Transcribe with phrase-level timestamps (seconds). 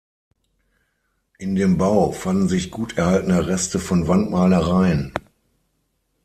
[1.37, 5.13] In dem Bau fanden sich gut erhaltene Reste von Wandmalereien.